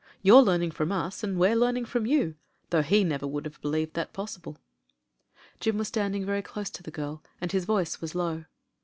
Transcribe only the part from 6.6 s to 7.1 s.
to the